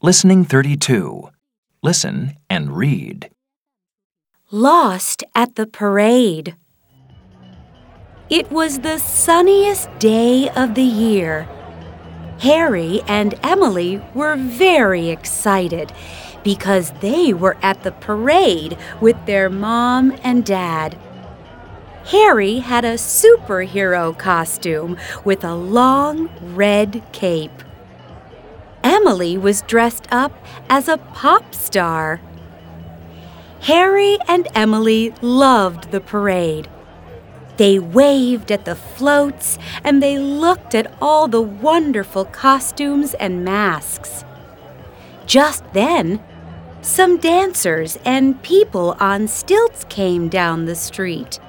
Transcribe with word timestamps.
Listening 0.00 0.44
32. 0.44 1.28
Listen 1.82 2.36
and 2.48 2.76
read. 2.76 3.30
Lost 4.52 5.24
at 5.34 5.56
the 5.56 5.66
parade. 5.66 6.54
It 8.30 8.48
was 8.52 8.78
the 8.78 8.98
sunniest 8.98 9.90
day 9.98 10.50
of 10.50 10.76
the 10.76 10.84
year. 10.84 11.48
Harry 12.38 13.00
and 13.08 13.34
Emily 13.42 14.00
were 14.14 14.36
very 14.36 15.08
excited 15.08 15.92
because 16.44 16.92
they 17.00 17.34
were 17.34 17.56
at 17.60 17.82
the 17.82 17.90
parade 17.90 18.78
with 19.00 19.16
their 19.26 19.50
mom 19.50 20.16
and 20.22 20.46
dad. 20.46 20.96
Harry 22.04 22.60
had 22.60 22.84
a 22.84 22.94
superhero 22.94 24.16
costume 24.16 24.96
with 25.24 25.42
a 25.42 25.56
long 25.56 26.30
red 26.54 27.02
cape. 27.10 27.64
Emily 29.08 29.38
was 29.38 29.62
dressed 29.62 30.06
up 30.10 30.32
as 30.68 30.86
a 30.86 30.98
pop 30.98 31.54
star. 31.54 32.20
Harry 33.60 34.18
and 34.28 34.46
Emily 34.54 35.14
loved 35.22 35.92
the 35.92 36.00
parade. 36.02 36.68
They 37.56 37.78
waved 37.78 38.52
at 38.52 38.66
the 38.66 38.74
floats 38.74 39.58
and 39.82 40.02
they 40.02 40.18
looked 40.18 40.74
at 40.74 40.94
all 41.00 41.26
the 41.26 41.40
wonderful 41.40 42.26
costumes 42.26 43.14
and 43.14 43.46
masks. 43.46 44.26
Just 45.24 45.64
then, 45.72 46.22
some 46.82 47.16
dancers 47.16 47.96
and 48.04 48.42
people 48.42 48.94
on 49.00 49.26
stilts 49.26 49.84
came 49.84 50.28
down 50.28 50.66
the 50.66 50.76
street. 50.76 51.40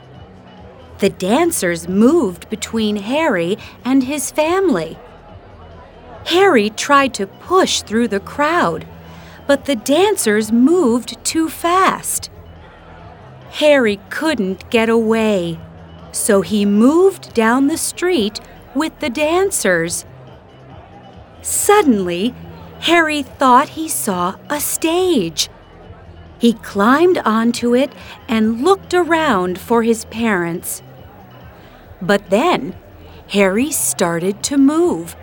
The 1.00 1.10
dancers 1.10 1.90
moved 1.90 2.50
between 2.50 2.96
Harry 2.96 3.58
and 3.84 4.04
his 4.04 4.32
family. 4.32 4.98
Harry 6.30 6.70
tried 6.70 7.12
to 7.12 7.26
push 7.26 7.82
through 7.82 8.08
the 8.08 8.20
crowd, 8.20 8.86
but 9.48 9.66
the 9.66 9.76
dancers 9.76 10.52
moved 10.52 11.18
too 11.26 11.50
fast. 11.50 12.30
Harry 13.50 14.00
couldn't 14.12 14.70
get 14.70 14.90
away, 14.90 15.60
so 16.12 16.42
he 16.42 16.66
moved 16.66 17.34
down 17.34 17.66
the 17.66 17.78
street 17.78 18.40
with 18.76 19.00
the 19.00 19.10
dancers. 19.10 20.06
Suddenly, 21.42 22.36
Harry 22.82 23.24
thought 23.24 23.70
he 23.70 23.88
saw 23.88 24.36
a 24.52 24.60
stage. 24.60 25.50
He 26.38 26.54
climbed 26.54 27.18
onto 27.26 27.74
it 27.74 27.92
and 28.28 28.64
looked 28.64 28.94
around 28.94 29.60
for 29.60 29.82
his 29.82 30.06
parents. 30.06 30.84
But 32.00 32.30
then, 32.30 32.76
Harry 33.30 33.72
started 33.72 34.44
to 34.44 34.60
move. 34.60 35.16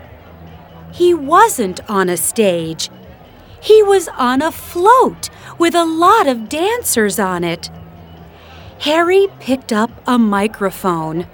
He 0.91 1.13
wasn't 1.13 1.87
on 1.89 2.09
a 2.09 2.17
stage. 2.17 2.89
He 3.59 3.83
was 3.83 4.07
on 4.09 4.41
a 4.41 4.51
float 4.51 5.29
with 5.57 5.75
a 5.75 5.85
lot 5.85 6.27
of 6.27 6.49
dancers 6.49 7.19
on 7.19 7.43
it. 7.43 7.69
Harry 8.79 9.27
picked 9.39 9.73
up 9.73 9.89
a 10.05 10.17
microphone. 10.17 11.27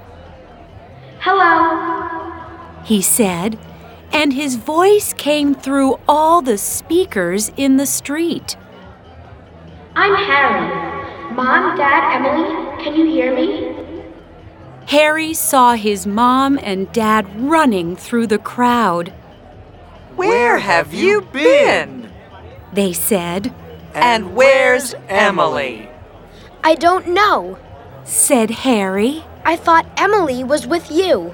Hello. 1.19 2.81
He 2.83 3.01
said, 3.01 3.59
and 4.11 4.33
his 4.33 4.55
voice 4.55 5.13
came 5.13 5.53
through 5.53 5.99
all 6.07 6.41
the 6.41 6.57
speakers 6.57 7.51
in 7.57 7.77
the 7.77 7.85
street. 7.85 8.55
I'm 9.95 10.15
Harry. 10.15 11.33
Mom, 11.33 11.77
Dad, 11.77 12.15
Emily, 12.15 12.83
can 12.83 12.95
you 12.95 13.05
hear 13.05 13.35
me? 13.35 13.73
Harry 14.87 15.33
saw 15.33 15.73
his 15.73 16.05
mom 16.05 16.59
and 16.61 16.91
dad 16.91 17.27
running 17.41 17.95
through 17.95 18.27
the 18.27 18.37
crowd. 18.37 19.13
Where 20.53 20.59
have 20.59 20.93
you 20.93 21.21
been? 21.21 22.11
They 22.73 22.93
said, 22.93 23.51
And 23.95 24.35
where's 24.35 24.93
Emily? 25.09 25.89
I 26.63 26.75
don't 26.75 27.07
know. 27.07 27.57
said 28.03 28.51
Harry. 28.51 29.23
I 29.43 29.55
thought 29.55 29.87
Emily 29.97 30.43
was 30.43 30.67
with 30.67 30.91
you. 30.91 31.33